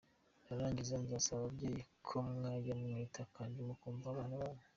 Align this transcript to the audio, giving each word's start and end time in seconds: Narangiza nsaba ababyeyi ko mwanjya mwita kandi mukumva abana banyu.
Narangiza 0.45 0.93
nsaba 1.03 1.31
ababyeyi 1.39 1.81
ko 2.07 2.15
mwanjya 2.35 2.73
mwita 2.81 3.21
kandi 3.35 3.57
mukumva 3.67 4.05
abana 4.09 4.41
banyu. 4.41 4.63